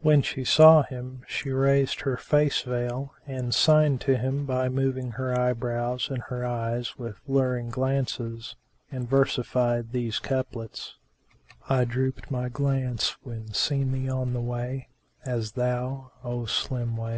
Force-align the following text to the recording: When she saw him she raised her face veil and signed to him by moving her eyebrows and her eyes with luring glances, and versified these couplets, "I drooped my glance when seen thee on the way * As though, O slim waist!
When 0.00 0.22
she 0.22 0.42
saw 0.42 0.82
him 0.82 1.22
she 1.28 1.52
raised 1.52 2.00
her 2.00 2.16
face 2.16 2.62
veil 2.62 3.14
and 3.28 3.54
signed 3.54 4.00
to 4.00 4.16
him 4.16 4.44
by 4.44 4.68
moving 4.68 5.12
her 5.12 5.38
eyebrows 5.38 6.08
and 6.10 6.20
her 6.24 6.44
eyes 6.44 6.98
with 6.98 7.20
luring 7.28 7.68
glances, 7.68 8.56
and 8.90 9.08
versified 9.08 9.92
these 9.92 10.18
couplets, 10.18 10.96
"I 11.68 11.84
drooped 11.84 12.28
my 12.28 12.48
glance 12.48 13.16
when 13.22 13.52
seen 13.54 13.92
thee 13.92 14.10
on 14.10 14.32
the 14.32 14.40
way 14.40 14.88
* 15.08 15.16
As 15.24 15.52
though, 15.52 16.10
O 16.24 16.44
slim 16.46 16.96
waist! 16.96 17.16